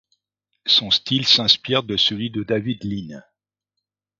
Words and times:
Son 0.65 0.89
style 0.89 1.27
s'inspire 1.27 1.83
de 1.83 1.95
celui 1.95 2.31
de 2.31 2.41
David 2.41 2.83
Lean. 2.85 3.21